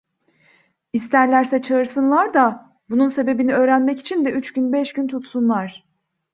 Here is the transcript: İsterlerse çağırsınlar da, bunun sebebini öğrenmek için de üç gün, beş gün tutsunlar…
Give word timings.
İsterlerse 0.93 1.61
çağırsınlar 1.61 2.33
da, 2.33 2.69
bunun 2.89 3.07
sebebini 3.07 3.53
öğrenmek 3.53 3.99
için 3.99 4.25
de 4.25 4.29
üç 4.31 4.53
gün, 4.53 4.73
beş 4.73 4.93
gün 4.93 5.07
tutsunlar… 5.07 5.83